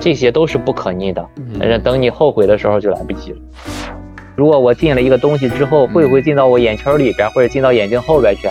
[0.00, 1.26] 这些都是不可逆的。
[1.60, 3.38] 呃，等你后悔的时候就来不及了。
[4.34, 8.48] 如果我进了一个东西之后，会不会进到我眼球里边，或者进到眼睛后边去？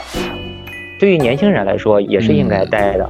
[1.00, 3.10] 对于年轻人来说，也是应该戴的。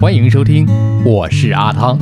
[0.00, 0.66] 欢迎收听，
[1.04, 1.98] 我是阿汤。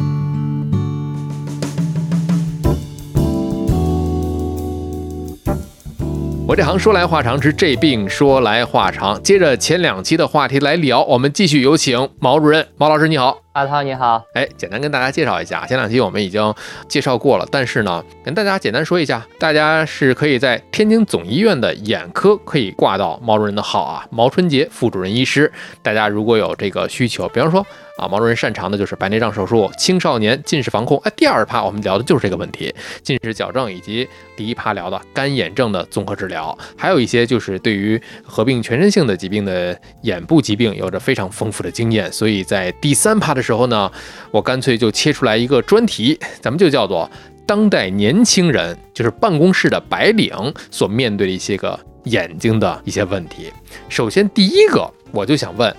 [6.47, 9.21] 我这行说来话长，之这病说来话长。
[9.21, 12.65] 接着前两期的话题来聊，我们继续有请毛主任。
[12.77, 14.23] 毛老师你好，阿涛你好。
[14.35, 16.55] 哎，简单跟大家介绍一下，前两期我们已经
[16.89, 25.53] 介绍过了，但是呢，跟大家简单说一下，大家是可以在天津总医院的眼科可以挂到毛主任的号啊，毛春杰副主任医师。
[25.83, 27.67] 大家如果有这个需求，比方说。
[27.99, 30.97] 啊，毛主任擅长的就是白内障手术、青少年近视防控。
[30.99, 32.73] 哎，第二趴我们聊的就是这个问题，
[33.03, 42.11] 近视矫正以及第一趴聊的干眼症的综合治疗，还有一些就是对于合并全身性的疾病的眼部疾病有着非常丰富的经验。
[42.13, 43.91] 所以在第三趴的时候呢，
[44.31, 47.11] 我干脆就切出来一个专题，咱们就叫做
[47.45, 50.33] 当代年轻人，就是办公室的白领
[50.71, 53.53] 所面对的一些个眼睛的一些问题。
[53.89, 55.75] 首先第一个，我就想问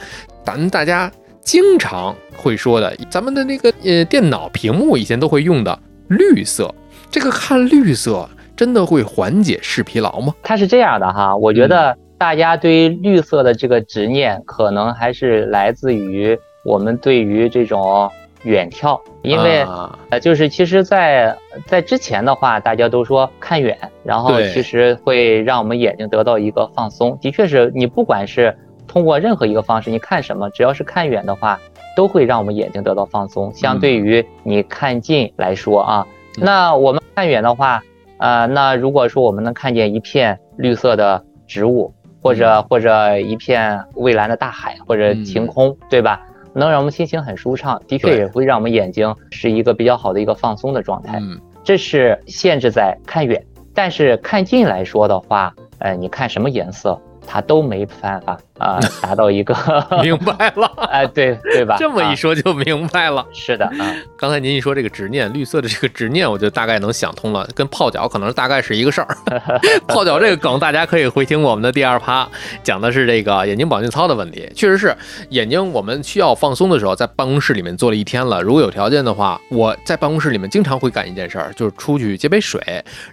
[0.45, 1.09] 咱大家。
[1.49, 6.71] 经常会说的，咱们的那个呃电脑屏幕以前都会用的绿色，
[7.09, 10.31] 这个看绿色真的会缓解视疲劳吗？
[10.43, 18.07] 它是这样的哈，我觉得大家对于绿色的这个执念，可能还是来自于我们对于这种
[18.43, 19.65] 远眺，因为
[20.11, 21.35] 呃就是其实，在
[21.65, 27.17] 在之前的话，大家都说看远，然后其实会让我们眼睛得到一个放松。
[27.19, 28.55] 的确是你不管是。
[28.89, 31.57] 通过任何一个方式，你看什么，只要是看远的话，
[31.95, 33.53] 都会让我们眼睛得到放松。
[33.53, 37.81] 相对于你看近来说啊，那我们看远的话，
[38.17, 46.25] 呃，那如果说我们能看见一片绿色的植物，或者或者一片蔚蓝的大海，或者晴空，对吧？
[46.51, 51.21] 能让我们心情很舒畅，的确也会让我们眼睛是一个比较好的一个放松的状态。
[51.63, 53.45] 这是限制在看远，
[53.75, 56.99] 但是看近来说的话，呃，你看什么颜色？
[57.31, 59.55] 它都没办法啊，达到一个
[60.03, 61.77] 明白了，哎，对对吧？
[61.79, 63.25] 这么一说就明白了。
[63.33, 69.17] 是的啊，刚才您一说这个执念，绿色的这个执念，我就大概能想通了，跟泡脚可能大概是一个事儿。
[69.87, 72.27] 泡脚这个梗，大家可以回听我们的第二趴，
[72.61, 74.49] 讲的是这个眼睛保健操的问题。
[74.55, 74.95] 确实是
[75.29, 82.61] 眼睛，我们需要放松的时候，在办公室里面坐了一天了，如果有条件的话，我在办公室里面经常会干一件事儿，就是出去接杯水，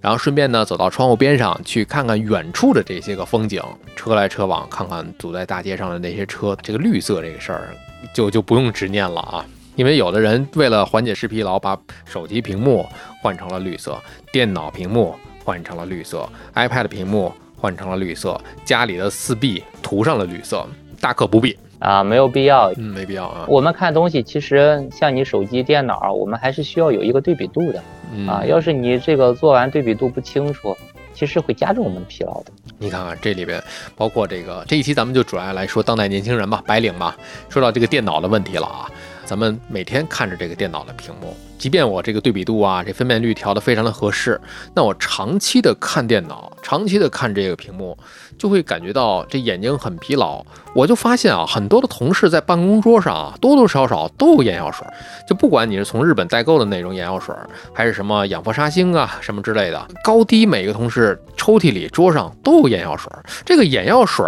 [0.01, 3.63] 然后顺便呢走到窗户边上去看看远处的这些个风景。
[3.95, 7.69] 车来车往，看看堵在大街上的那些车，这个绿色这个事儿
[8.14, 9.44] 就就不用执念了啊！
[9.76, 12.86] 因为有的人为了缓解视疲劳，把手机屏幕
[13.22, 14.00] 换成了绿色，
[14.33, 17.30] 电脑屏幕换成了绿色，iPad 屏幕
[17.60, 20.66] 换成了绿色，家里的四壁涂上了绿色，
[20.98, 23.44] 大可不必啊，没有必要，嗯，没必要啊。
[23.47, 27.82] 我们看东西，其实像你手机、电脑，我们还是需要有一个对比度的
[28.27, 28.42] 啊。
[28.47, 30.74] 要是你这个做完对比度不清楚。
[31.16, 32.53] 其实会加重我们疲劳的。
[32.78, 33.60] 你看看这里边，
[33.97, 37.16] 包括这个这一期咱们就主要来说当代年轻人嘛，白领嘛。
[37.48, 38.91] 说到这个电脑的问题了啊，
[39.27, 44.41] 咱们每天看着这个电脑的屏幕，即便我这个对比度啊，这分辨率调得非常的合适，
[44.73, 47.99] 那我长期的看电脑，长期的看这个屏幕，
[48.39, 50.45] 就会感觉到这眼睛很疲劳。
[50.77, 54.87] 我就发现啊，很多的同事在办公桌上啊，多多少少都有眼药水，
[55.28, 57.34] 就不管你是从日本代购的那种眼药水，
[57.73, 63.11] 还是什么氧氟沙星啊什么之类的，高低每个同事抽屉里、桌上都有眼药水。
[63.45, 64.25] 这个眼药水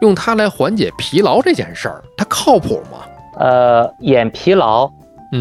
[0.00, 3.04] 用它来缓解疲劳这件事儿，它靠谱吗？
[3.38, 4.90] 呃，眼疲劳，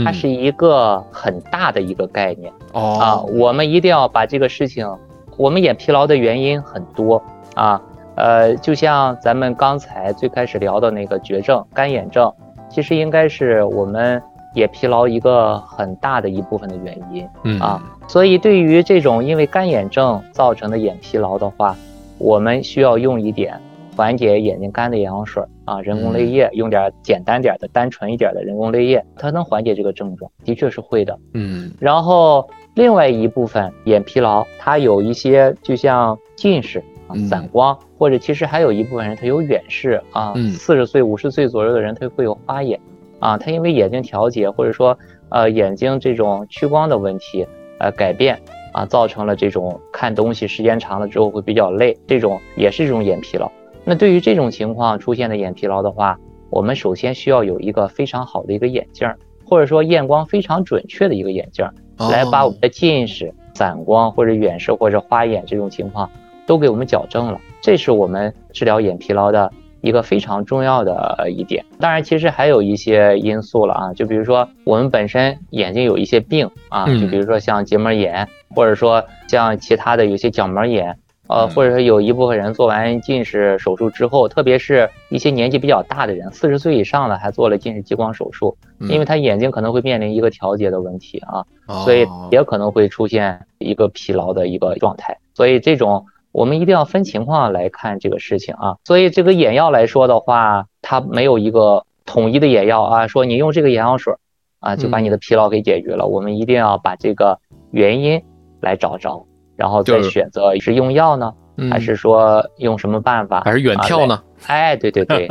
[0.06, 3.00] 它是一个很大的一个概念哦。
[3.00, 4.88] 啊，我们一定要把这个事情，
[5.36, 7.24] 我们眼疲劳的原因很多
[7.56, 7.82] 啊，
[8.16, 12.32] 呃，就像咱们刚才最开始聊的那个绝症干眼症，
[12.70, 14.22] 其实应该是我们
[14.54, 17.60] 眼疲劳一个很大的一部分的原因，嗯。
[17.60, 21.76] 啊，所以对于这种因为干眼症造成的眼疲劳的话，
[22.20, 23.60] 我们需要用一点。
[23.98, 31.18] 缓解眼睛干的眼药水啊，人工泪液，用点简单点的、单纯一点的人工泪液，它能缓解这个症状，的确是会的。
[31.34, 36.78] 嗯，然后另外一部分眼疲劳，它有一些就像近视
[37.08, 42.80] 啊、散光，或者其实还有一部分人他有远视啊，四十岁、五十岁左右的人他会有花眼
[43.18, 44.96] 啊，他因为眼睛调节或者说
[45.30, 47.48] 呃眼睛这种屈光的问题
[47.80, 48.40] 呃改变
[48.74, 53.52] 啊，造成了这种看东西时间长了之后会比较累，这种也是一种眼疲劳。
[53.90, 56.20] 那对于这种情况出现的眼疲劳的话，
[56.50, 59.10] 我们首先需要有一个非常好的一个眼镜，
[59.46, 61.66] 或者说验光非常准确的一个眼镜，
[61.98, 66.12] 来把我们的近视、散光或者远视或者花眼这种情况
[66.46, 67.40] 都给我们矫正了。
[67.62, 69.50] 这是我们治疗眼疲劳的
[69.80, 71.64] 一个非常重要的一点。
[71.80, 80.98] 当然，其实还有一些因素了啊，就比如说我们本身眼睛有一些病啊，就比如说像结膜炎，或者说像其他的有些角膜炎。
[81.28, 91.46] 呃，或者说有一部分人做完近视手术之后，特别是一些年纪比较大的人，四十岁以上的还做了近视激光手术，因为他眼睛可能会面临一个调节的问题啊，
[91.84, 95.18] 所以也可能会出现一个疲劳的一个状态。
[95.34, 98.78] 所以这种我们一定要分情况来看这个事情啊。
[98.86, 104.14] 所以这个眼药来说的话，它没有一个统一的眼药啊，说你用这个眼药水
[104.60, 106.08] 啊就把你的疲劳给解决了。
[106.08, 107.40] 我们一定要把这个
[107.72, 108.24] 原因
[108.62, 109.26] 来找着。
[109.58, 111.34] 然后再选择是用药呢，
[111.70, 114.24] 还是说用什么办法，还是远眺呢？
[114.46, 115.28] 哎，对对对，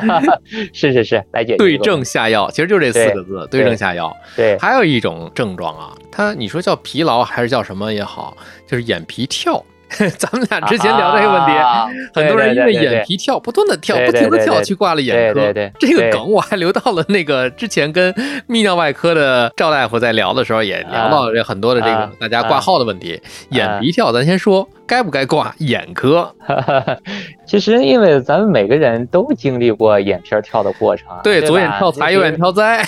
[0.72, 4.16] 是是是，来解决对症下药，其实就这四个字，对症下药。
[4.34, 8.34] 对，还有一种症状啊，它你说叫疲劳还是叫什么也好，
[8.66, 9.62] 就是眼皮跳。
[10.18, 15.40] 咱们俩之前聊这个问题，啊很多人因为眼皮跳，不断的跳，不停的跳，去挂了眼科。
[15.40, 18.12] 对对，这个梗我还留到了那个之前跟
[18.48, 23.20] 泌尿外科的赵大夫在聊的时候，也聊到了这很多的这个大家挂号的问题。
[23.50, 26.32] 眼皮跳，咱先说该不该挂眼科？
[27.46, 32.84] 其实因为咱们每个人都经历过眼皮跳的过程，对，左眼跳财，右眼跳灾。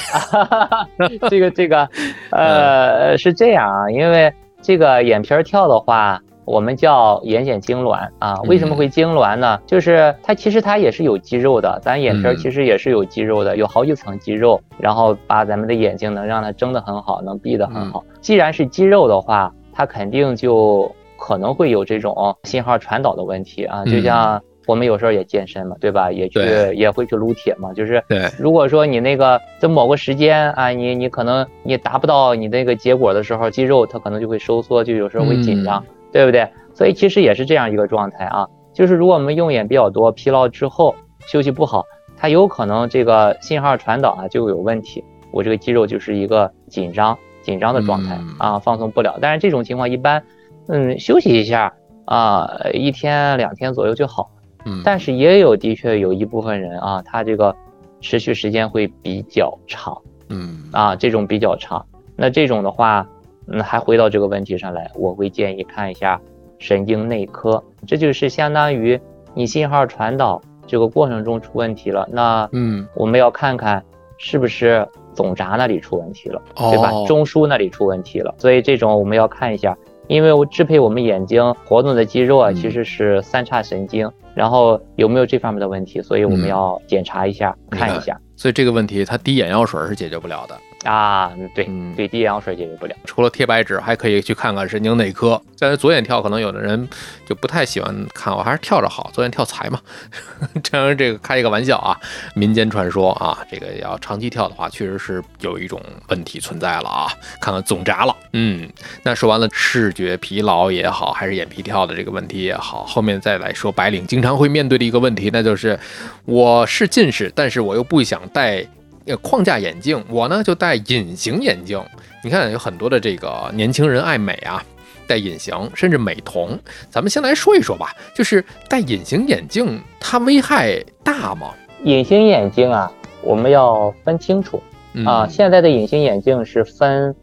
[1.30, 1.88] 这个这个，
[2.30, 6.20] 呃，是这样啊，因为这个眼皮跳的话。
[6.50, 9.60] 我们叫眼睑痉挛啊，为什么会痉挛呢？
[9.66, 18.04] 就是它其实它也是有肌肉的，咱眼皮其实也是有肌肉的，有好几层肌肉，然后把咱们的眼睛能让它睁得很好，能闭得很好。
[18.20, 23.84] 既然是肌肉的话，它肯定就可能会有这种信号传导的问题啊。
[23.84, 26.10] 就像我们有时候也健身嘛，对吧？
[26.10, 26.40] 也去
[26.74, 27.72] 也会去撸铁嘛。
[27.72, 28.02] 就是
[28.36, 35.80] 如果说你那个在某个时间啊，你你可能你达不到你那个结果的时候，肌肉它可能就会收缩，就有时候会紧张。
[36.12, 36.48] 对不对？
[36.72, 40.94] 所以其实也是这样一个状态啊，就是如果我们用眼比较多、疲劳之后
[41.26, 41.84] 休息不好，
[42.16, 45.04] 它有可能这个信号传导啊就有问题。
[45.30, 49.18] 我这个肌肉就是一个紧张、紧张的状态啊，放松不了。
[49.20, 50.22] 但是这种情况一般，
[50.68, 51.72] 嗯，休息一下
[52.06, 54.30] 啊，一天两天左右就好。
[54.64, 57.54] 嗯，但是也有的确有一部分人啊，他这个
[58.00, 59.96] 持续时间会比较长。
[60.30, 61.84] 嗯，啊，这种比较长，
[62.16, 63.06] 那这种的话。
[63.46, 66.20] 嗯，还回到这个问题上来，我会建议看一下
[66.58, 69.00] 神经内科，这就是相当于
[69.34, 72.08] 你信号传导这个过程中出问题了。
[72.12, 73.82] 那嗯，我们要看看
[74.18, 76.90] 是不是总闸那里出问题了，对吧？
[77.06, 78.34] 中枢那里出问题了。
[78.38, 88.20] 所以这种我们要看一下，因为我支配我们眼睛活动的肌肉啊，其实是三叉神经，然后有没有这方面的问题，所以我们要检查一下，看一下。
[88.36, 90.54] 所以这个问题，它滴眼药水是解决不了的。
[90.84, 92.96] 啊，对对，滴眼药水解决不了。
[93.04, 95.40] 除了贴白纸，还可以去看看神经内科。
[95.58, 96.88] 但是左眼跳，可能有的人
[97.26, 99.78] 就不太喜欢看，我还是跳着好，左眼跳财嘛。
[100.62, 101.94] 这样这个开一个玩笑啊，
[102.34, 107.12] 民间传说啊，这个要长期跳的话，确实是有一种问题存在了啊。
[107.42, 108.66] 看看总闸了，嗯，
[109.02, 115.78] 那说完了视觉疲劳也好，还是眼皮跳的这个问题也好，后面再来说白领经常会面对的一个问题，那就是
[116.24, 118.66] 我是近视，但是我又不想戴。
[119.10, 121.82] 呃框架眼镜，我呢就戴隐形眼镜。
[122.22, 124.62] 你看有很多的这个年轻人爱美啊，
[125.06, 126.58] 戴隐形甚至美瞳。
[126.88, 131.52] 咱们先来说一说吧，就是戴隐形眼镜它危害大吗？
[131.84, 134.62] 隐形眼镜啊，我们要分清楚
[135.06, 135.26] 啊。
[135.26, 137.14] 现在的隐形眼镜是分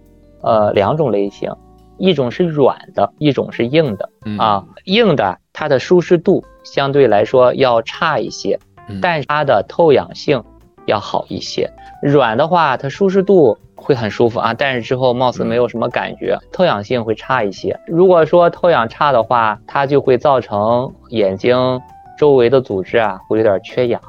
[0.42, 1.52] 呃两种类型，
[2.00, 4.66] 一种是软的，一种是硬的啊。
[4.86, 8.60] 硬的它的舒适度相对来说要差一些，
[9.00, 10.44] 但它的透氧性
[10.88, 11.70] 要好一些。
[12.02, 17.80] 软的话，它舒适度会很舒服啊，但是之后貌似没有什么感觉，透氧性会差一些。
[17.86, 21.80] 如果说透氧差的话，它就会造成眼睛。
[22.18, 24.02] 周围的组织啊，会有点缺氧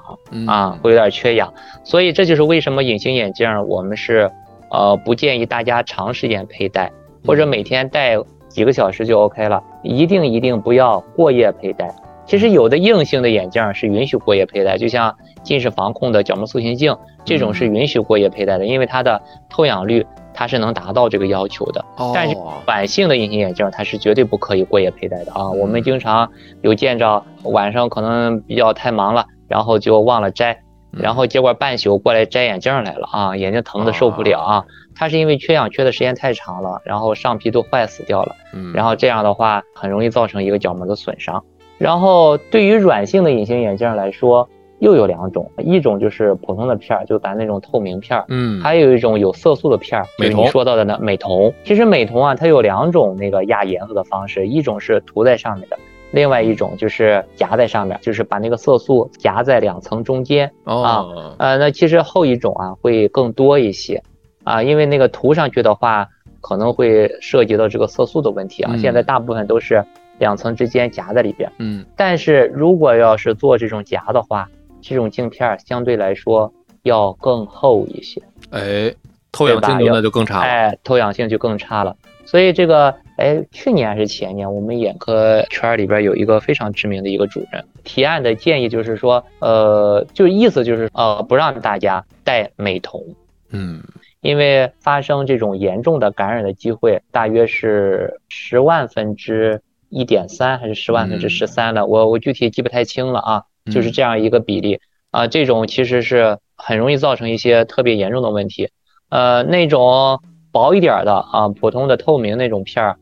[0.47, 1.53] 啊，会有点缺氧，
[1.85, 4.31] 所以这就是为什么隐形眼镜我们是
[4.71, 6.91] 呃不建议大家长时间佩戴，
[7.27, 8.17] 或者每天戴
[8.49, 11.95] 几个小时就 OK 了，一定一定不要过夜佩戴。
[12.29, 16.95] 其实有的硬性的眼镜是允许过夜佩戴，就像近视防控的角膜塑形镜，
[17.25, 20.07] 这种是允许过夜佩戴的，因为它的透氧率。
[20.35, 25.51] 它是能达到这个要求的，但是软性的隐形眼镜它是绝对不可以过夜佩戴的啊！
[25.51, 26.31] 我们经常
[26.63, 30.61] 有见着晚上可能比较太忙了，然后就忘了摘，
[30.93, 34.65] 然后结果半宿过来摘眼镜来了啊，眼睛疼的受不了啊！
[34.95, 38.37] 它是因为缺氧缺的时间太长了，然后上皮都坏死掉了，
[38.73, 41.43] 然后这样的话很容易造成一个角膜的损伤。
[41.79, 44.49] 然后对于软性的隐形眼镜来说，
[44.81, 51.53] 又有两种，一种就是普通的片儿，就咱那种透明片儿，嗯，还有一种有色素的片儿，就是你说到的那美瞳。
[51.65, 55.77] 其实美瞳啊，它有两种那个压颜色的方式，一种是涂在上面的，
[56.13, 61.07] 另外一种就是夹在上面，就是把那个色素夹在两层中间啊。
[61.39, 64.03] 呃，那其实后一种啊会更多一些
[64.45, 66.09] 啊，因为那个涂上去的话，
[66.41, 68.77] 可能会涉及到这个色素的问题啊。
[68.77, 69.85] 现在大部分都是
[70.19, 74.49] 两层之间夹在里边，嗯，但是如果要是做这种夹的话。
[74.81, 78.95] 这种镜片相对来说要更厚一些，哎，
[79.33, 81.97] 透氧性那就更差了，哎，透氧性就更差了。
[82.25, 87.65] 所以这个，哎，去年还是前年，我们眼科圈里边有一个非常知名的一个主任。
[87.83, 93.03] 提案的建议，就是说，呃，就意思就是，呃，不让大家戴美瞳，
[93.51, 93.83] 嗯，
[94.21, 99.61] 因为发生这种严重的感染的机会大约是十万分之
[99.91, 103.43] 一点三，还是十万分之十三的，我我具体记不太清了啊。
[103.71, 104.81] 就是这样一个比例
[105.11, 108.71] 啊，这种其实是很容易造成一些特别严重的问题。
[109.11, 112.97] 呃，那种薄一点的啊，普通的透明那种片儿，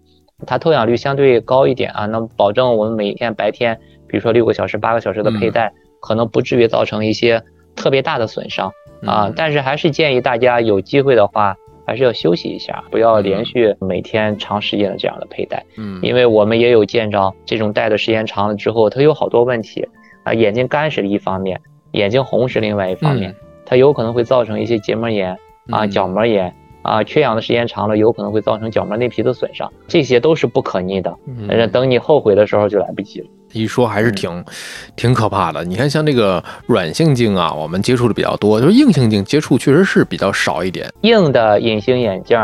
[0.45, 3.79] 它透氧率相对高一点啊，能保证我们每天白天，
[4.09, 7.41] 比如说六个小时、八个小时的佩戴，可能不至于造成一些
[7.77, 8.73] 特别大的损伤
[9.05, 9.33] 啊。
[9.37, 15.65] 但是还是建议大家有机会的话，还是要休息一下，不要连续每天长时间的这样的佩戴。
[15.79, 19.89] 嗯，因为我们也有见着这种戴的时间长了之后，它有好多问题。
[20.25, 21.61] 啊，眼睛干是一方面，
[21.93, 23.33] 眼睛红是另外一方面，
[23.65, 25.39] 它有可能会造成一些结膜炎
[25.71, 26.53] 啊、角膜炎
[26.83, 31.17] 啊，缺氧的时间长了，有可能会造成角膜内皮的损伤，这些都是不可逆的。
[31.27, 33.29] 嗯，等你后悔的时候就来不及了。
[33.57, 34.45] 一说还是挺
[34.95, 35.65] 挺可怕的。
[35.65, 40.93] 你看，像这个软性镜啊，我们接触的比较多，就是硬性镜接触确实是比较少一点。
[41.03, 42.39] 硬的隐形眼镜。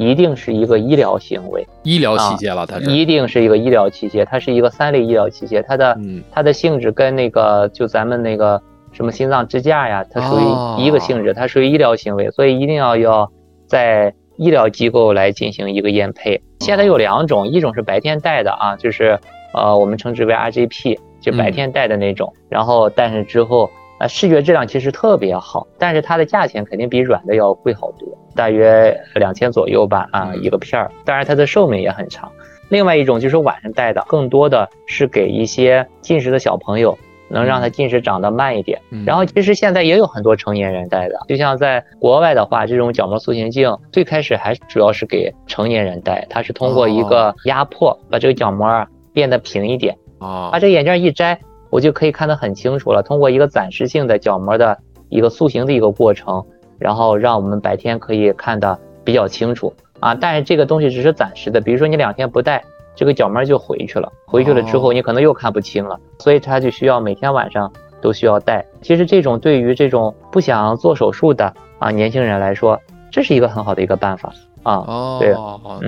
[0.00, 5.98] 一定是一个医疗行为，医疗器械了，它一定是一个医疗器械，它是一个三类医疗器械，它的
[6.30, 13.28] 它的性质跟那个就咱们那个什么心脏支架呀，它属于一个性质，它属于医疗行为，所以一定要要
[13.66, 16.40] 在医疗机构来进行一个验配。
[16.60, 19.18] 现在有两种，一种是白天戴的啊，就是
[19.52, 23.70] 呃我们称之为 RGP，就白天戴的那种，然后戴上之后。
[23.98, 30.06] 啊，视觉质量其实特别好，但是它的价钱肯定比软的要贵好多，大约两千左右吧。
[30.12, 32.30] 啊，一个片儿，当然它的寿命也很长。
[32.68, 36.96] 另外一种就是晚上戴的，更多的是给一些近视的小朋友，
[37.28, 38.80] 能让他近视长得慢一点。
[39.04, 48.86] 然后其实现在也有很多成年人戴的，就像在国外的话，这种角膜塑形镜最开始还主要是给成年人戴，它是通过一个压迫把这个角膜
[49.18, 51.36] 变得平一点，啊，把这眼镜一摘。
[51.70, 53.02] 我就可以看得很清楚了。
[53.02, 56.46] 通过一个暂时性的角膜的一个塑形的一个过程，
[56.78, 60.14] 然后让我们白天可以看得比较清楚啊。
[60.14, 62.62] 但是这个东西只是暂时的，比如说你两天不戴，
[62.94, 64.10] 这个角膜就回去了。
[64.24, 65.98] 回去了之后，你可能又看不清了。
[66.20, 67.70] 所以它就需要每天晚上
[68.00, 68.64] 都需要戴。
[68.80, 74.32] 其实这种对于这种不想做手术的啊年轻人来说，这是一个很好的一个办法。
[74.62, 75.34] 啊，哦，对，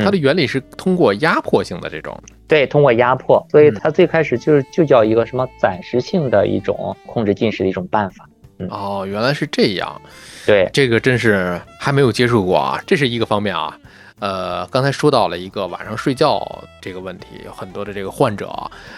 [0.02, 2.14] 它的原理是通过压迫性的这种，
[2.50, 8.28] 对，通过压迫，所以它最开始就是就叫一个什么暂时性的一种控制近视的一种办法。
[8.68, 10.02] 哦，原来是这样，
[10.44, 13.78] 对，这个真是还没有接触过啊，这是一个方面啊。
[14.18, 16.44] 呃，刚才说到了一个晚上睡觉
[16.80, 18.52] 这个问题，有很多的这个患者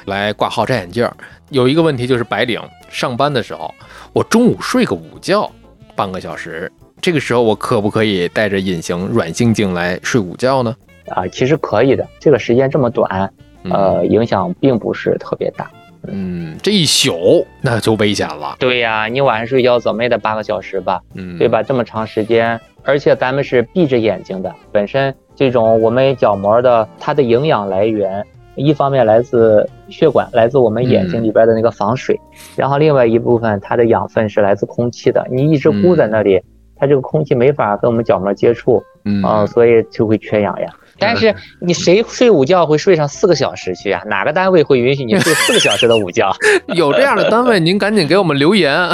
[0.06, 1.06] 来挂号摘眼镜，
[1.50, 3.72] 有一个问题就是白领上班的时候，
[4.14, 5.52] 我中午睡个午觉，
[5.94, 6.72] 半个小时。
[7.02, 10.74] 这个时候我可不可以带着隐形软性镜来睡午觉呢？
[11.08, 13.32] 啊，其实可以的，这个时间这么短，
[13.70, 15.70] 呃，影响并不是特别大。
[16.08, 18.56] 嗯，这一宿那就危险了。
[18.58, 21.00] 对呀，你晚上睡觉怎么也得八个小时吧？
[21.14, 21.62] 嗯，对吧？
[21.62, 28.24] 这么长时间，而且咱们是闭着眼睛的，本身这种我们角膜的它的营养来源，
[28.56, 32.18] 一方面来自血管，来自我们眼睛里边的那个防水，
[32.56, 35.24] 然后另外一部分它的养分是来自空气的。
[35.30, 36.42] 你一直箍在那里，
[36.74, 40.68] 它这个空气没法跟我们角膜接触，嗯，所以就会缺氧呀。
[40.98, 44.02] 但是你谁睡午觉会睡上四个小时去啊？
[44.06, 46.30] 哪个单位会允许你睡四个小时的午觉？
[46.74, 48.88] 有这样的单位，您赶紧给我们留言。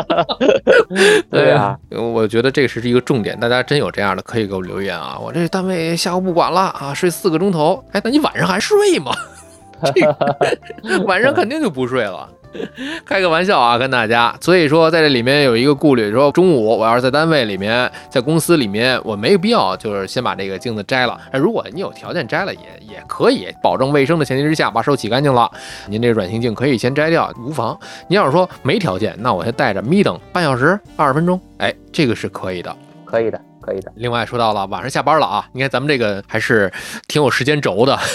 [1.30, 5.18] 对呀，我觉得这个是一个重点，大家真有这样的可以给我留言啊！
[5.18, 7.84] 我这单位下午不管了啊，睡四个钟头。
[7.92, 9.12] 哎，那你晚上还睡吗？
[9.94, 12.28] 这个晚上肯定就不睡了。
[13.04, 14.34] 开个玩笑啊，跟大家。
[14.40, 21.18] 所以说，在这里面有一个顾虑，说中午我要是在单位里面，在公司里面，我没有必要就是先把这个镜子摘了。
[21.30, 25.50] 哎，如果你有条件摘了，也也可以，保证卫生的前提之下，把手洗干净了，
[25.88, 27.78] 您这软性镜可以先摘掉，无妨。
[28.08, 33.92] 你要是说没条件，那我先戴着眯瞪半小时、二十分钟，哎，这个是可以的，可以的，可以的。
[33.96, 36.72] 另外说到了晚上下班了啊，你看咱们这个还是
[37.08, 37.98] 挺有时间轴的。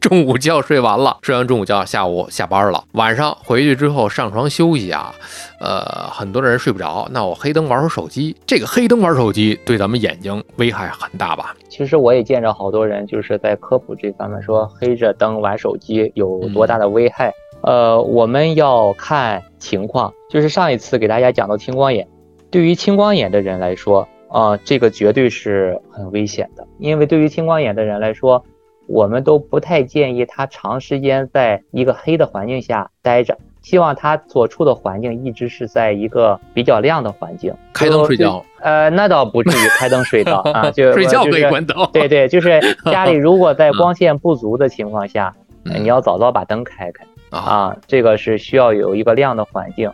[0.00, 5.14] 中午觉睡完了，睡完中午觉，下午下班了，晚上回去之后上床休息啊，
[5.60, 11.56] 呃，很多的人睡不着，那我黑灯玩会儿手机，这个黑灯玩手机对咱们眼睛危害很大吧？
[11.70, 17.32] 其实我也见着好多人就是在科普这方面说黑着灯玩手机有多大的危害。
[17.62, 22.06] 呃，我们要看情况，就是上一次给大家讲到青光眼，
[22.50, 28.44] 对于青光眼的人来说，啊，这个绝对是很危险的，因为对于青光眼的人来说。
[28.86, 38.44] 我们都不太建议他长时间在一个黑的环境下待着，希望他所处的环境一直是在一个比较亮的环境，开灯睡觉。
[38.60, 41.74] 呃，那倒不至于开灯睡觉 啊，就睡觉可以关灯。
[41.94, 42.60] 对对，就是
[42.92, 49.90] 家里如果在光线不足的情况下，你要早早把灯开开啊，这个是需要有一个亮的环境。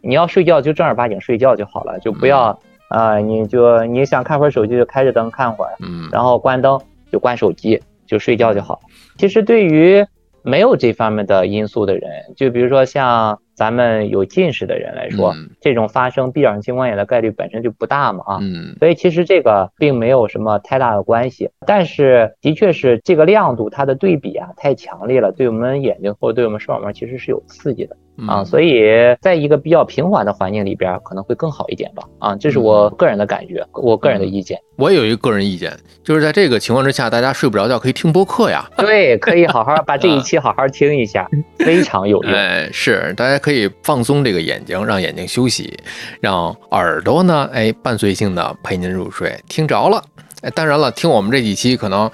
[0.00, 2.58] 你要睡觉就正儿八经睡觉就好了，就不要
[2.92, 6.80] 啊，你就你想看会儿手机就开着灯看会儿，嗯，然后关灯
[7.10, 7.80] 就关手机。
[8.04, 8.78] 就睡觉就好。
[9.16, 10.04] 其实对于
[10.42, 18.38] 没有这方面的因素的人，就比如说像咱们有近视的人来说，这种发生闭上性青光眼的概率本身就不大嘛啊。
[18.40, 18.76] 嗯。
[18.78, 21.50] 所以其实这个并没有什么太大的关系。
[21.66, 27.96] 但是的确是这个亮度它的对比啊太强烈了，对我们眼睛或者对我们视网膜其实是有刺激的。
[28.28, 28.84] 啊，所以
[29.22, 32.02] 在一个比较平缓的环境里边，可能会更好一点吧。
[32.18, 34.58] 啊，这是我个人的感觉，我个人的意见。
[34.76, 35.72] 我也有一个个人意见，
[36.04, 38.68] 就是在这个情况之下，大家睡不着觉可以听播客呀。
[38.76, 41.26] 对，可以好好把这一期好好听一下，
[41.58, 42.32] 非常有用。
[42.32, 45.76] 哎，是，大家可以放松这个眼睛，让眼睛休息，
[46.20, 49.38] 让耳朵呢，哎，伴随性的陪您入睡。
[49.48, 50.02] 听着了。
[50.42, 52.10] 哎，当然了，听我们这几期可能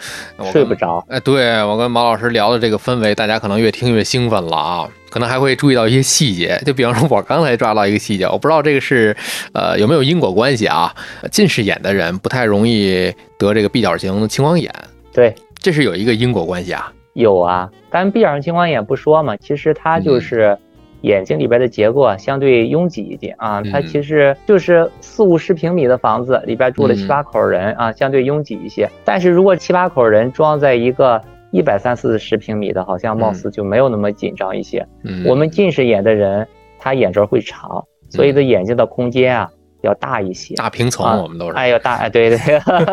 [0.52, 1.02] 睡不着。
[1.08, 6.60] 哎，对我跟毛老师聊的这个氛围，大家可能越听越兴奋了啊，可能还会注意到一些细节。
[6.66, 9.16] 就比方说，我刚才抓到一个细节，我不知道这个是
[9.54, 10.94] 呃有没有因果关系啊？
[11.32, 14.70] 近视眼的人不太容易得这个闭角型青光眼。
[15.10, 16.92] 对，这是有一个因果关系啊。
[17.14, 20.54] 有啊，但闭角型青光眼不说嘛，其实它就是。
[21.02, 28.88] 眼睛里边的结构啊，相对拥挤一点啊，它其实就是四五十平米的房子里边住了七八口人啊，相对拥挤一些。
[29.04, 34.87] 但是如果七八口人装在一个一百三四十平米的，好像貌似就没有那么紧张一些。
[35.24, 36.46] 我们近视眼的人，
[36.78, 39.50] 他眼轴会长，所以的眼睛的空间啊。
[39.82, 41.52] 要大一些，大平层，我们都是。
[41.52, 42.38] 哎，要大，哎，对对，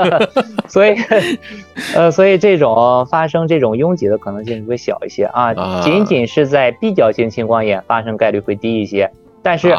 [0.69, 0.95] 所以，
[1.95, 9.09] 呃，所以这种发生这种拥挤的可能性会小一些啊，仅仅是在闭角性青光眼发生概率会低一些，
[9.41, 9.75] 但是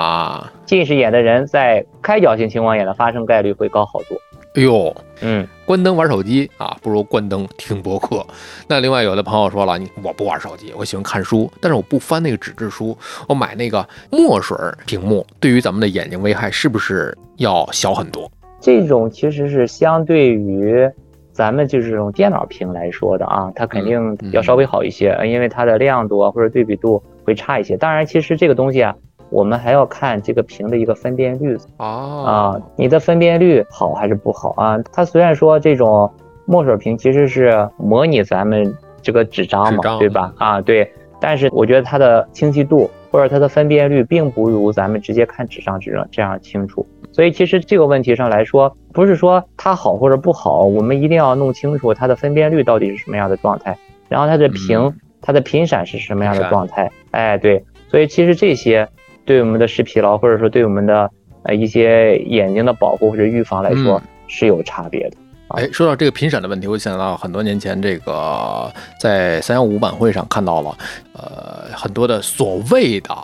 [0.64, 4.18] 近视眼的人在开角性青光眼的发生概率会高好多。
[4.56, 8.26] 哎呦，嗯，关灯玩手机啊，不如关灯听播客。
[8.66, 12.96] 那另外有的朋友说了，你我不玩手机，我喜欢看书，但是我不翻那个纸质书，
[13.28, 18.30] 我买那个墨水屏幕，对于咱们的眼睛危害是不是要小很多？
[18.58, 20.90] 这种其实是相对于
[21.32, 27.76] 咱们就是这种电脑屏来说的啊，它肯定要稍微好一些，因为它的亮度啊或者对比度会差一些。
[27.76, 28.96] 当然，其实这个东西啊。
[29.28, 34.78] 我们还要看这个屏的一个分辨率啊，你的分辨率好还是不好啊？
[34.92, 36.10] 它虽然说这种
[36.44, 40.32] 墨水屏其实是模拟咱们这个纸张嘛，对吧？
[40.38, 40.88] 啊，对，
[41.20, 46.86] 但是我觉得它的清晰度或者它的分辨率并不如咱们直接看纸上这样这样清楚。
[47.10, 53.76] 所以其实这个问题上来说，不是说它好或者不好，我们一定要弄清楚它的分辨率到底是什么样的状态，
[54.08, 56.90] 然后它的屏它的频闪是什么样的状态。
[57.10, 58.88] 哎，对，所以其实这些。
[59.26, 61.10] 对我们的视疲劳，或者说对我们的
[61.42, 65.16] 呃一些眼睛的保护或者预防来说是有差别的。
[65.48, 70.76] 哎，说到这个频闪的问题，我想到很多年前这个在三幺五晚会上看到了，
[71.12, 73.14] 呃，很多的所谓的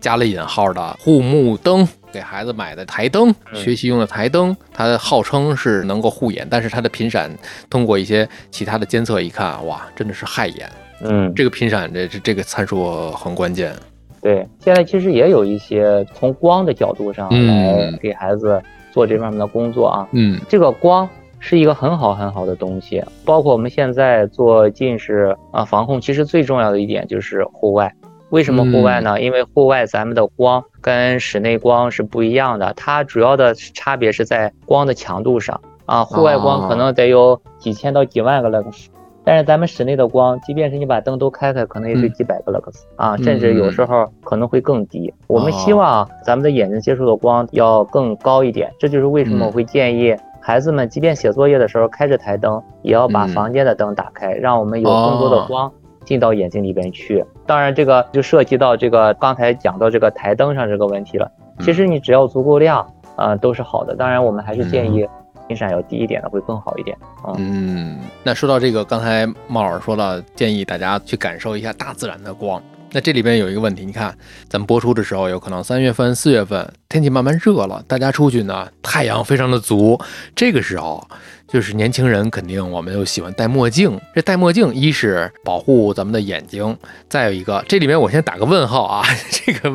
[0.00, 7.28] 加了引号的护目灯，给孩子买的台灯，学习用的台灯，它号称是能够护眼，但是它的频闪
[7.68, 10.70] 通过一些其他的监测一看，哇，真的是害眼。
[11.02, 13.74] 嗯，这个频闪这这这个参数很关键。
[14.22, 20.08] 对，现在其实也有一些从光的角度上来给孩子做这方面的工作啊。
[20.12, 21.06] 嗯，这个光。
[21.44, 27.92] 是一个很好很好的东西，包括我们现在做近视啊防控，其实最重要的一点就是户外。
[28.30, 29.20] 为什么户外呢？
[29.20, 36.04] 因为户外咱们的光跟室内光是不一样的，它主要的差别是在光的强度上啊。
[36.04, 38.86] 户外光可能得有几千到几万个 lux，
[39.24, 45.12] 但是咱们室内的光，即便是你把灯都开开，可能也就几百个 lux 啊，甚至有时候可能会更低。
[45.28, 50.16] 我们希望咱们的眼睛接触的光要更高一点，这就是为什么我会建议。
[50.40, 55.70] 孩子们即便写作业的时候开着台灯，也要把房间的灯打开，让我们有更多的光
[56.04, 57.24] 进到眼睛里边去。
[57.46, 61.30] 当然，这个就涉及到这个刚才讲到这个台灯上这个问题了。
[61.60, 63.94] 其实你只要足够亮，啊，都是好的。
[63.94, 65.08] 当然，我们还是建议
[65.52, 66.96] 频闪要低一点的会更好一点。
[67.36, 72.62] 嗯，那说到这个，刚才猫老师说了，建议大家去感受一下大自然的光。
[72.94, 74.14] 那这里边有一个问题，你看，
[74.48, 79.98] 咱们播出的时候，有可能三月份、四月份天气慢慢热了，大家出去呢，太阳非常的足，
[80.36, 81.02] 这个时候
[81.48, 83.98] 就是年轻人肯定我们又喜欢戴墨镜。
[84.14, 86.76] 这戴墨镜，一是保护咱们的眼睛，
[87.08, 89.02] 再有一个，这里面我先打个问号啊，
[89.32, 89.70] 这个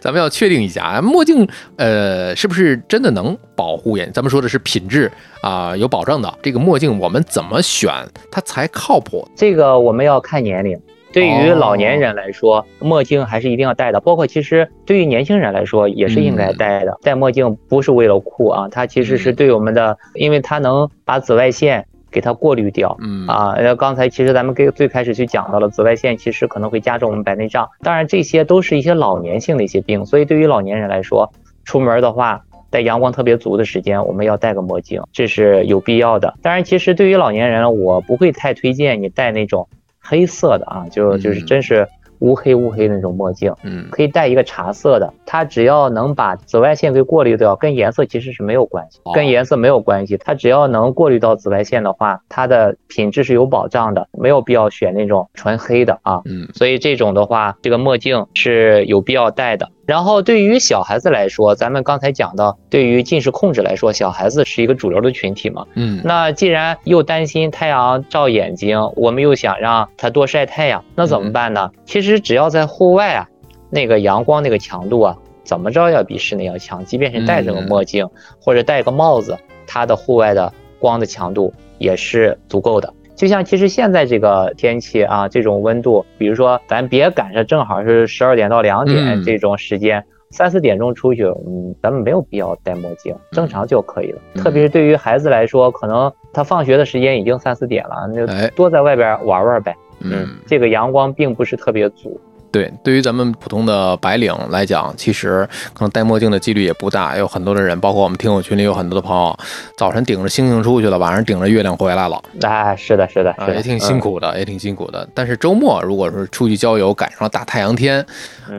[0.00, 4.10] 咱们要确定一下，墨镜呃是不是真的能保护眼？
[4.14, 7.92] 咱们说的是品质啊，有保障的这个墨镜，我们怎么选
[8.30, 9.28] 它才靠谱？
[9.36, 10.80] 这个我们要看年龄。
[11.12, 14.00] 对于老年人来说，墨镜还是一定要戴的。
[14.00, 16.98] 包括其实对于年轻人来说，也是应该戴的。
[17.02, 22.96] 戴墨镜不是为了酷啊，它其实是对我们的，因为它能把紫外线给它过滤掉。
[23.00, 27.68] 嗯啊，刚才其实咱们给最开始就讲到了，紫外线其实可能会加重我们白内障。
[27.82, 31.32] 当然，这些都是一些老年性的一些病，所以对于老年人来说，
[31.64, 36.34] 出门的话，在阳光特别足的时间，我们要戴个墨镜，这是有必要的。
[36.42, 39.68] 当然，其实对于老年人，我不会太推荐你戴那种。
[40.02, 41.86] 黑色的啊，就就是真是
[42.18, 59.68] 乌黑乌黑的那种墨镜，嗯，可以戴一个茶色的，它只要能把紫外线给过滤掉，跟颜色其实是没有关系，跟颜色没有关系，它只要能过滤到紫外线的话，它的品质是有保障的，没有必要选那种纯黑的啊，嗯，所以这种的话，这个墨镜是有必要戴的。
[59.84, 65.66] 然后对于小孩子来说，咱们刚才讲到，对于近视控制来说，小孩子是一个主流的群体嘛。
[65.74, 71.70] 嗯，那既然又担心太阳照眼睛，我们又想让他多晒太阳，那怎么办呢？
[71.84, 73.28] 其实只要在户外啊，
[73.70, 76.84] 那个阳光那个强度啊，怎么着要比室内要强。
[76.84, 78.08] 即便是戴着个墨镜
[78.40, 82.92] 或者戴个帽子，它的户外的光的强度也是足够的。
[83.14, 94.20] 就像其实现在这个天气啊，这种温度，比如说咱别赶上正好是十二点到两点这种时间，三四点钟出去，嗯，咱们没有必要戴墨镜，正常就可以了。
[94.36, 99.76] 特别是对于孩子来说，可能他放学的时间已经三四点了，那就多在外边玩玩呗。
[100.00, 102.20] 嗯，这个阳光并不是特别足。
[102.52, 107.16] 对，对于咱们普通的白领来讲，其实可能戴墨镜的几率也不大。
[107.16, 109.36] 有很多的人，包括我们听友群里有很多的朋友，
[109.74, 112.22] 早晨顶着星星出去了，晚上顶着月亮回来了。
[112.42, 115.08] 哎，是的，是的，也挺辛苦的，也挺辛苦的。
[115.14, 118.04] 但是周末如果是出去郊游，赶上了大太阳天，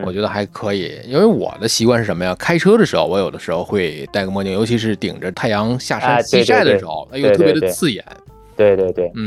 [0.04, 0.92] 我觉得还可以。
[1.06, 2.34] 因为我的习惯是什么呀？
[2.36, 8.04] 开车的时候，我有的时候会戴个墨镜，尤其是顶着太阳下山西晒的时候，哎呦，特别的刺眼。
[8.04, 8.33] 对对对，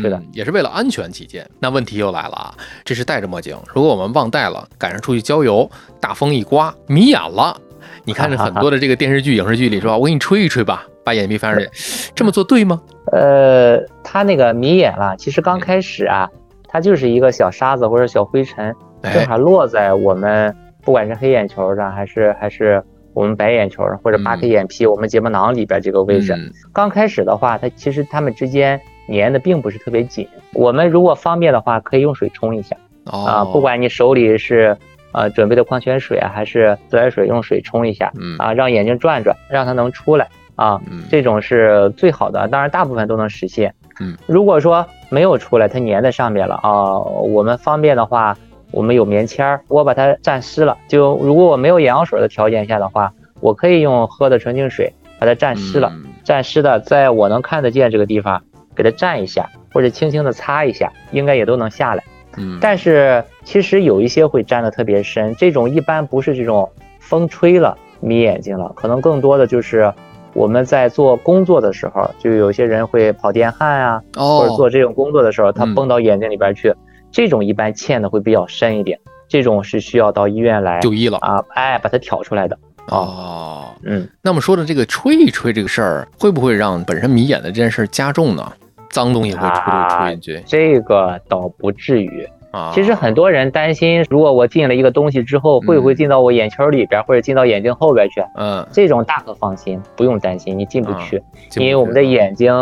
[0.02, 1.48] 是的，也是为了安全起见。
[1.60, 2.54] 那问题又来了啊，
[2.86, 7.56] 这是戴着墨镜，如果我们忘戴了，赶上出去郊游，大风一刮，迷眼了。
[8.04, 11.70] 你看着很多的这个电视剧、影视剧里说，我给你吹一吹吧，把眼皮翻上去，
[12.16, 12.82] 这么做对吗？
[13.12, 16.30] 呃，他那个迷眼了，其实刚开始啊，
[16.68, 18.74] 它就是一个小沙子或者小灰尘，
[19.14, 26.34] 正好落在我们不管是黑眼球上，还是还是我们白眼球上，或者扒开眼皮，我们睫毛囊里边这个位置。
[26.74, 28.80] 刚开始的话，它其实它们之间。
[29.08, 33.46] 粘的并不是特别紧，我们如果方便的话，可以用水冲一下啊。
[33.46, 34.78] 不管你手里是
[35.14, 40.82] 呃准备的矿泉水啊，还是自来水，用水冲一下啊，让眼睛转转，让它能出来啊。
[41.10, 43.74] 这种是最好的，当然大部分都能实现。
[44.00, 48.38] 嗯，如果说没有出来，它粘在上面了啊，我们方便的话，
[48.72, 50.78] 我们有棉签儿，我把它蘸湿了。
[50.88, 55.92] 就如果我没有眼药水的条件下的话，我可以用喝的纯净水把它蘸湿了，
[56.26, 58.44] 蘸湿的在我能看得见这个地方。
[58.78, 62.04] 给它蘸一下，或者轻轻的擦一下，应该也都能下来。
[62.38, 69.92] 嗯，但是其实有一些会粘的特别深，这种一般不是这种风吹了迷眼睛了，可能更多的就是
[70.34, 76.72] 我们在做工作的时候，就有些人会跑电焊啊，或者做这种工作的时候，他蹦到眼睛里边去，
[77.12, 82.56] 这种一般嵌的会比较深一点，这种是需要到医院来就医了啊，哎，把它挑出来的。
[82.90, 88.54] 哦，嗯，那么说的这个吹一吹这个事儿，会不会让本身迷眼的这件事加重呢？
[88.90, 90.44] 脏东西会吹吹进去？
[90.46, 92.72] 这个倒不至于啊。
[92.74, 98.24] 其实很多人担心，如果我进了一个东西之后，会不会进到我眼球里边，或者进到眼睛后边去？
[98.36, 101.22] 嗯，这种大可放心，不用担心，你进不去，
[101.56, 102.54] 因为我们的眼睛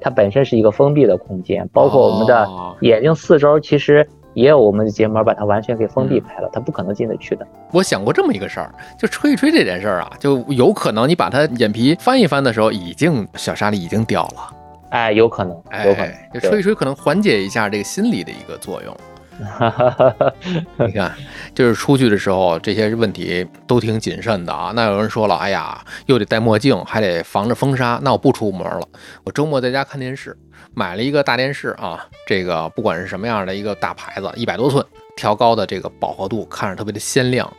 [0.00, 2.48] 它本身是一个封闭的空间，包括我们的
[2.80, 4.08] 眼睛四周，其实。
[4.36, 7.46] 也有我们的结膜把它完全给封闭开了，它不可能进得去的。
[7.72, 14.54] 我想过这么一个事儿，就吹一吹这件事儿啊，就有可能你把它眼皮翻一翻的时候，已经小沙粒已经掉了。
[14.90, 18.96] 哎，有可能，有可能，就吹一吹可能缓解一下这个心理的一个作用。
[20.78, 21.12] 你看，
[21.54, 24.72] 就是出去的时候这些问题都挺谨慎的啊。
[24.74, 28.88] 那有人说了，哎呀，又得戴墨镜，还得防着风沙，那我不出门了，
[29.24, 30.34] 我周末在家看电视，
[30.72, 32.06] 买了一个大电视啊。
[32.26, 34.82] 这个不管是什么样的一个大牌子，一百多寸，
[35.16, 37.52] 调高的这个饱和度，看着特别的鲜亮。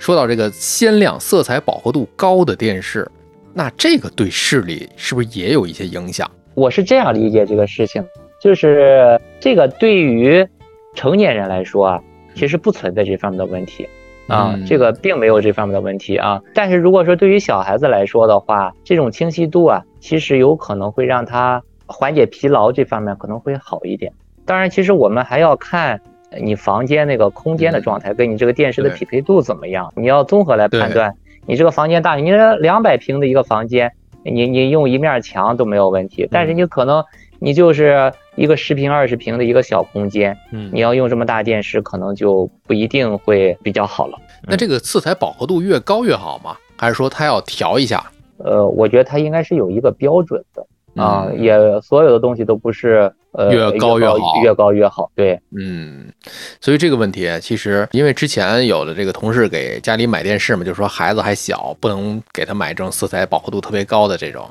[0.00, 3.08] 说到这个鲜亮、色彩饱和度高的电视，
[3.54, 6.28] 那这个对视力是不是也有一些影响？
[6.60, 8.04] 我是这样理解这个事情，
[8.38, 10.46] 就是这个对于。
[10.92, 12.02] 成年人来说啊，
[12.34, 13.88] 其实不存在这方面的问题
[14.26, 16.42] 啊，这个并没有这方面的问题啊。
[16.52, 24.12] 但是如果说对于小孩子来说的话，这种清晰度啊，其实有可能会让他缓解疲劳这方面可能会好一点。
[24.44, 26.00] 当然，其实我们还要看
[26.42, 31.14] 你房间那个空间的状态跟你这个电视的匹配度怎么样，你要综合来判断。
[31.46, 33.92] 你这个房间大，你两百平的一个房间，
[34.24, 37.04] 你你用一面墙都没有问题，但是你可能。
[37.42, 44.18] 你就是一个十平二十平的一个小空间，嗯，你要用这么大电视，可能就不一定会比较好了。
[44.42, 46.54] 那这个色彩饱和度越高越好吗？
[46.76, 48.04] 还是说它要调一下？
[48.36, 51.02] 呃，我觉得它应该是有一个标准的。
[51.02, 55.10] 啊，也所有的东西都不是呃越高越好，越高越好。
[55.14, 56.12] 对，嗯，
[56.60, 64.44] 所以这个问题其实，因为之前有的这个同事给家里买电视嘛，就说孩子还小，不能给他买这种色彩饱和度特别高的这种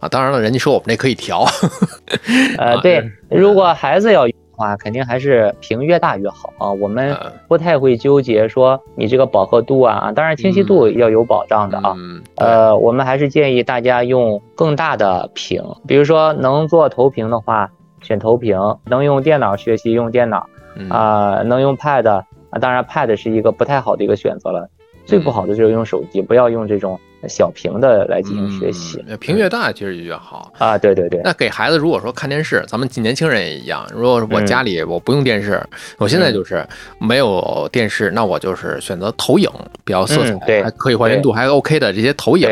[0.00, 0.08] 啊。
[0.08, 1.44] 当然了，人家说我们这可以调。
[2.58, 4.26] 呃，对，如果孩子要。
[4.58, 7.14] 话肯定还是屏越大越好啊，我们
[7.46, 11.94] 不太会纠结说你这个饱和度啊，当然清晰度要有保障的啊。
[12.36, 17.70] 呃，我们还是建议大家用更大的屏，比如说能做投屏的话，
[18.02, 20.48] 选投屏；能用电脑学习用电脑
[20.88, 24.68] 啊，能用 Pad 啊，当然 Pad 是一个不太好的一个选择了，
[25.04, 26.98] 最不好的就是用手机，不要用这种。
[27.28, 30.78] 小屏的来进行学习，屏越大其实越好啊。
[30.78, 33.84] 对对对，那给孩子如果说看电视，咱们年轻人也一样。
[33.92, 35.60] 如果我家里我不用电视，
[35.98, 36.64] 我现在就是
[37.00, 39.50] 没有电视，那我就是选择投影，
[39.84, 42.48] 比较色彩还可以还原度还 OK 的这些投影，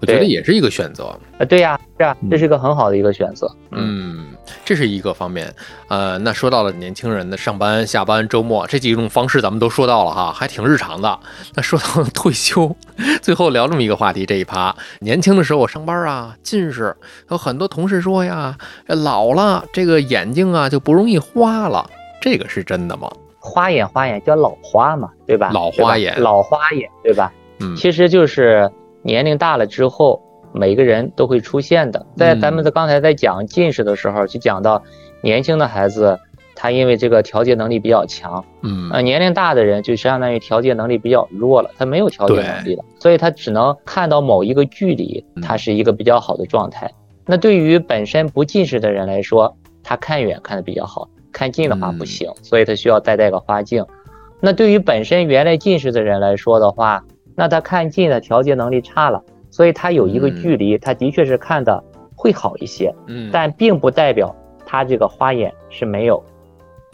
[0.00, 1.14] 我觉得也是一个选择。
[1.36, 3.48] 啊，对呀，是啊，这是一个很好的一个选择。
[3.70, 4.26] 嗯，
[4.64, 5.54] 这是一个方面。
[5.86, 11.16] 呃，那说到了年轻人的上班、下班、周末这几种方式，咱们都说到了哈，还挺日常的。
[11.54, 12.74] 那说到退休，
[13.22, 16.96] 最后聊这么一个话题，这一趴，年轻的时候我上班啊，近视，
[17.30, 18.56] 有很多同事说呀，
[18.88, 21.88] 老了这个眼睛啊就不容易花了，
[22.20, 23.08] 这个是真的吗？
[23.38, 25.50] 花眼，花眼叫老花嘛，对吧？
[25.52, 27.32] 老花眼，老花眼，对吧？
[27.60, 28.68] 嗯，其实就是
[29.02, 30.20] 年龄大了之后。
[30.54, 34.80] 每个人都会出现的，在咱们的刚才在讲近视的时候，就讲到
[35.20, 36.16] 年轻的孩子，
[36.54, 46.88] 他因为这个调节能力比较强，嗯，呃，年龄大的人就相当于调节能力比较弱了，他没有调节能力了，所以他只能看到某一个距离，他是一个比较好的状态。
[47.26, 53.84] 那对于本身不近视的人来说，他看远看的比较好，看近的话不行，所以他需要再戴个花镜。
[54.40, 57.02] 那对于本身原来近视的人来说的话，
[57.34, 59.20] 那他看近的调节能力差了。
[59.54, 61.80] 所以它有一个距离，它的确是看的
[62.16, 64.34] 会好一些，嗯，但并不代表
[64.66, 66.20] 它这个花眼是没有。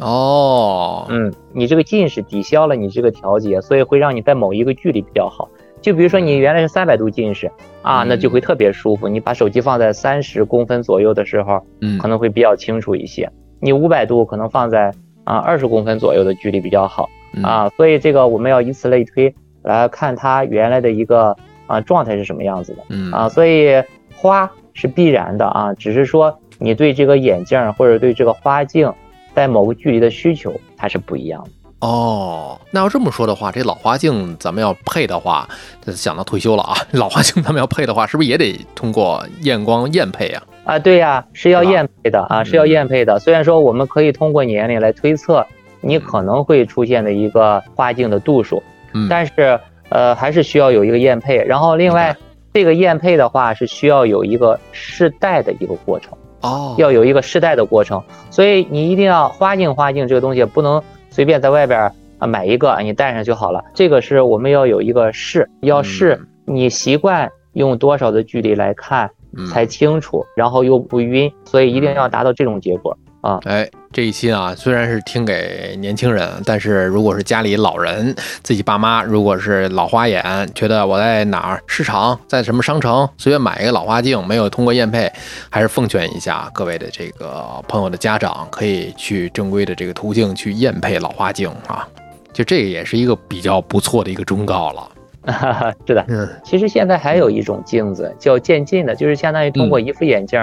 [0.00, 5.48] 哦，嗯，你这个近视抵消了你这个调节，所以会让你在某一个距离比较好。
[5.80, 9.08] 就比如说你原来是三百度近视啊，那就会特别舒服。
[9.08, 13.26] 你把手机放在三十公分左右的时候，嗯，可能会比较清楚一些。
[13.58, 14.92] 你五百度可能放在
[15.24, 17.08] 啊二十公分左右的距离比较好
[17.42, 17.70] 啊。
[17.70, 21.34] 所以这个我们要以此类推来看它原来的一个。
[21.70, 22.82] 啊，状态是什么样子的？
[22.88, 23.82] 嗯啊，所以
[24.14, 28.92] 花是必然的啊，只是说你对这个眼镜或者对这个花镜
[29.34, 31.50] 在某个距离的需求，它是不一样的。
[31.86, 35.48] 哦，那要这么说的话，这老花镜咱们要配的话，
[35.86, 40.42] 想到退休了啊， 老花镜咱们要配的话，是不是也得通过验光验配啊？
[40.64, 43.18] 啊，对呀，是要验配的啊，是要验配的。
[43.18, 45.46] 虽然说我们可以通过年龄来推测
[45.80, 49.58] 你可能会出现的一个花镜的度数，嗯，但是。
[49.90, 51.36] 呃，还是需要有一个验配。
[51.36, 52.16] 然后另外，
[52.52, 58.02] 这个验配的话是需要有一个试戴的一个过程哦，要有一个试戴的过程。
[58.30, 63.62] 所以你一定要花镜花镜这个东西不能随便在外边啊买一个你戴上就好了。
[63.74, 69.10] 这个是我们要有一个试，要试你习惯用多少的距离来看
[69.52, 72.96] 才清楚，然后又不晕，所以一定要达到这种结果。
[73.20, 80.22] 啊，哎，这一期啊，虽然是听给年轻人，但是如果是家里老人，自己爸妈如果是老花眼，
[80.54, 85.12] 觉得我在哪儿市场，在什么商城随便买一个老花镜，没有通过验配，
[85.50, 91.86] 还是奉劝一下各位的这个朋友的家长，可以去正规的这个途径去验配老花镜啊，
[92.32, 94.88] 就这个也是一个比较不错的一个忠告了。
[95.86, 100.40] 是的，嗯，其实现在还有一种镜子叫渐进的，就是相当于通过一副眼镜。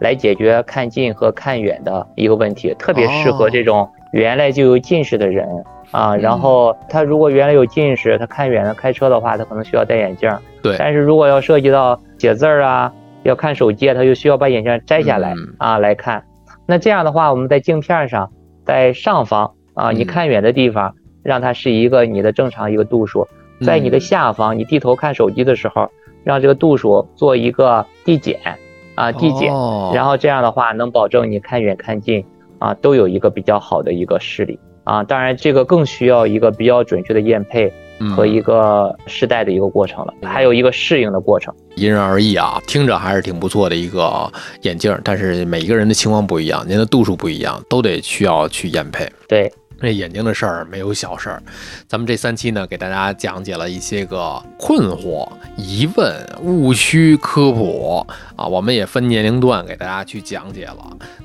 [0.00, 5.46] 来解决看近和看远的一个问题，特别适合这种原来就有近视的人
[5.90, 6.16] 啊。
[6.16, 10.28] 然后他如果原来有近视，他看远了开车的话，他可能需要戴眼镜。
[10.62, 10.74] 对。
[10.78, 16.24] 但是如果要涉及到写字儿啊，要看手机，他就需要把眼镜摘下来啊来看。
[16.66, 18.30] 那这样的话，我们在镜片上，
[18.64, 23.26] 在上方啊，你看远的地方，让它是一个你的正常一个度数；
[23.66, 25.90] 在你的下方，你低头看手机的时候，
[26.24, 28.38] 让这个度数做一个递减。
[29.00, 29.50] 啊，递减，
[29.94, 32.22] 然后这样的话能保证你看远看近
[32.58, 35.02] 啊都有一个比较好的一个视力啊。
[35.02, 37.72] 当然，这个更需要一个比较准确的验配
[38.14, 41.54] 和一个试戴的一个过程了，还有一个适应的过程。
[41.76, 44.30] 因人而异啊，听着还是挺不错的一个
[44.62, 49.10] 眼镜，但是每一个人的情况不一样，您的度数不一样，都得需要去验配。
[49.26, 49.50] 对。
[49.80, 51.42] 这眼睛的事儿没有小事儿，
[51.88, 60.76] 咱们这三期呢，给大家讲解了一些个困惑、疑问、误区科普啊，我们也分年龄段给大家去讲解了。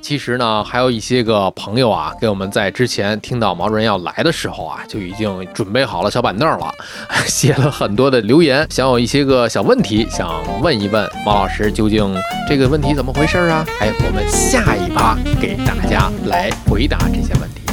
[0.01, 6.73] 其实呢，还有一些个朋友啊，给我们在之前听到毛主任要来的时候啊，就已经准备好了小板凳了，
[7.27, 12.15] 写了很多的留言，想有一些个小问题想问一问毛老师，究竟
[12.47, 13.65] 这个问题怎么回事啊？
[13.81, 17.64] 哎，我们下一趴给大家来回答这些问题。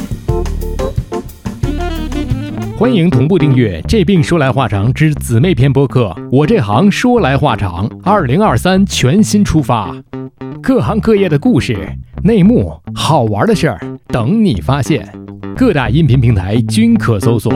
[2.83, 6.13] 欢迎同步订阅《这病说来话长》之姊妹篇播客。
[6.33, 9.95] 我这行说来话长，二零二三全新出发，
[10.61, 11.79] 各行各业的故事、
[12.25, 15.09] 内幕、好玩的事儿等你发现。
[15.55, 17.53] 各大音频平台均可搜索。